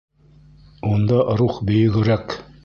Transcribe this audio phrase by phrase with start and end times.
[0.93, 2.37] Унда рух бөйөгөрәк!